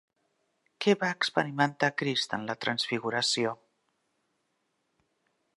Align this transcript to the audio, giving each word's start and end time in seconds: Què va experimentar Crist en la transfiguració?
Què 0.85 0.95
va 1.01 1.09
experimentar 1.15 1.91
Crist 2.03 2.35
en 2.39 2.49
la 2.53 2.57
transfiguració? 2.67 3.55